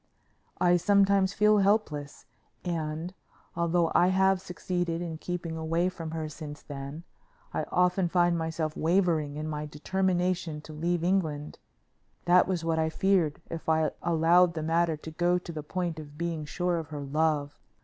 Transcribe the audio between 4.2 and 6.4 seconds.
succeeded in keeping away from her